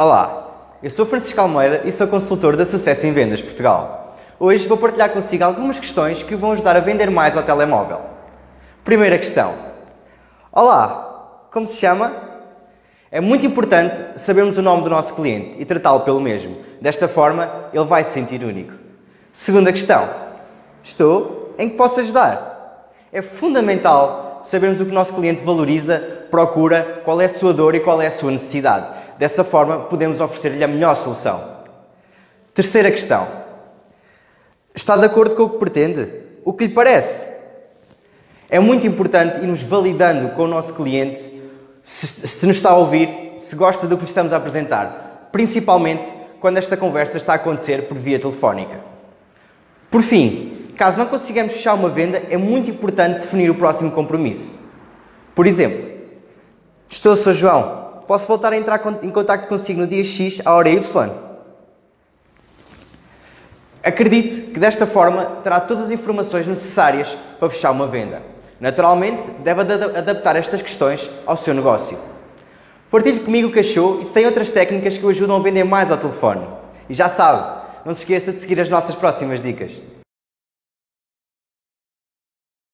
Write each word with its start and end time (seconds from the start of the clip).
Olá, 0.00 0.76
eu 0.80 0.88
sou 0.90 1.04
Francisco 1.04 1.40
Almeida 1.40 1.82
e 1.84 1.90
sou 1.90 2.06
consultor 2.06 2.54
da 2.54 2.64
Sucesso 2.64 3.04
em 3.04 3.12
Vendas 3.12 3.42
Portugal. 3.42 4.14
Hoje 4.38 4.68
vou 4.68 4.76
partilhar 4.76 5.10
consigo 5.10 5.42
algumas 5.42 5.80
questões 5.80 6.22
que 6.22 6.36
vão 6.36 6.52
ajudar 6.52 6.76
a 6.76 6.80
vender 6.80 7.10
mais 7.10 7.36
ao 7.36 7.42
telemóvel. 7.42 8.02
Primeira 8.84 9.18
questão: 9.18 9.56
Olá, 10.52 11.48
como 11.52 11.66
se 11.66 11.78
chama? 11.78 12.12
É 13.10 13.20
muito 13.20 13.44
importante 13.44 14.20
sabermos 14.20 14.56
o 14.56 14.62
nome 14.62 14.84
do 14.84 14.90
nosso 14.90 15.12
cliente 15.14 15.60
e 15.60 15.64
tratá-lo 15.64 16.02
pelo 16.02 16.20
mesmo. 16.20 16.58
Desta 16.80 17.08
forma, 17.08 17.50
ele 17.74 17.84
vai 17.84 18.04
se 18.04 18.12
sentir 18.12 18.44
único. 18.44 18.74
Segunda 19.32 19.72
questão: 19.72 20.08
Estou? 20.80 21.56
Em 21.58 21.68
que 21.68 21.76
posso 21.76 21.98
ajudar? 21.98 22.92
É 23.12 23.20
fundamental 23.20 24.42
sabermos 24.44 24.80
o 24.80 24.84
que 24.84 24.92
o 24.92 24.94
nosso 24.94 25.12
cliente 25.12 25.42
valoriza, 25.42 25.98
procura, 26.30 27.02
qual 27.04 27.20
é 27.20 27.24
a 27.24 27.28
sua 27.28 27.52
dor 27.52 27.74
e 27.74 27.80
qual 27.80 28.00
é 28.00 28.06
a 28.06 28.12
sua 28.12 28.30
necessidade. 28.30 28.97
Dessa 29.18 29.42
forma, 29.42 29.80
podemos 29.80 30.20
oferecer-lhe 30.20 30.62
a 30.62 30.68
melhor 30.68 30.94
solução. 30.96 31.58
Terceira 32.54 32.90
questão: 32.90 33.26
Está 34.74 34.96
de 34.96 35.04
acordo 35.04 35.34
com 35.34 35.42
o 35.42 35.50
que 35.50 35.58
pretende? 35.58 36.08
O 36.44 36.52
que 36.52 36.66
lhe 36.66 36.72
parece? 36.72 37.26
É 38.48 38.58
muito 38.58 38.86
importante 38.86 39.40
irmos 39.42 39.62
validando 39.62 40.30
com 40.30 40.44
o 40.44 40.48
nosso 40.48 40.72
cliente 40.72 41.38
se, 41.82 42.06
se 42.06 42.46
nos 42.46 42.56
está 42.56 42.70
a 42.70 42.76
ouvir, 42.76 43.34
se 43.38 43.56
gosta 43.56 43.86
do 43.86 43.96
que 43.96 44.04
lhe 44.04 44.08
estamos 44.08 44.32
a 44.32 44.36
apresentar, 44.36 45.28
principalmente 45.32 46.04
quando 46.38 46.58
esta 46.58 46.76
conversa 46.76 47.16
está 47.16 47.32
a 47.32 47.36
acontecer 47.36 47.88
por 47.88 47.96
via 47.96 48.18
telefónica. 48.18 48.80
Por 49.90 50.02
fim, 50.02 50.68
caso 50.76 50.98
não 50.98 51.06
consigamos 51.06 51.54
fechar 51.54 51.74
uma 51.74 51.88
venda, 51.88 52.22
é 52.30 52.36
muito 52.36 52.70
importante 52.70 53.20
definir 53.20 53.50
o 53.50 53.54
próximo 53.54 53.90
compromisso. 53.90 54.58
Por 55.34 55.46
exemplo, 55.46 55.90
estou, 56.88 57.16
Sr. 57.16 57.32
João, 57.32 57.77
posso 58.08 58.26
voltar 58.26 58.54
a 58.54 58.56
entrar 58.56 58.80
em 59.02 59.10
contato 59.10 59.46
consigo 59.46 59.82
no 59.82 59.86
dia 59.86 60.02
X, 60.02 60.40
à 60.42 60.54
hora 60.54 60.70
Y? 60.70 61.10
Acredito 63.84 64.52
que 64.52 64.58
desta 64.58 64.86
forma 64.86 65.24
terá 65.44 65.60
todas 65.60 65.84
as 65.84 65.90
informações 65.90 66.46
necessárias 66.46 67.06
para 67.38 67.50
fechar 67.50 67.70
uma 67.70 67.86
venda. 67.86 68.22
Naturalmente, 68.58 69.22
deve 69.44 69.60
adaptar 69.60 70.36
estas 70.36 70.62
questões 70.62 71.08
ao 71.26 71.36
seu 71.36 71.52
negócio. 71.52 71.98
Partilhe 72.90 73.20
comigo 73.20 73.48
o 73.48 73.52
que 73.52 73.60
achou 73.60 74.00
e 74.00 74.04
se 74.06 74.12
tem 74.12 74.24
outras 74.24 74.48
técnicas 74.48 74.96
que 74.96 75.04
o 75.04 75.10
ajudam 75.10 75.36
a 75.36 75.40
vender 75.40 75.64
mais 75.64 75.92
ao 75.92 75.98
telefone. 75.98 76.46
E 76.88 76.94
já 76.94 77.08
sabe, 77.08 77.60
não 77.84 77.92
se 77.92 78.00
esqueça 78.00 78.32
de 78.32 78.38
seguir 78.38 78.58
as 78.58 78.70
nossas 78.70 78.94
próximas 78.94 79.42
dicas. 79.42 79.70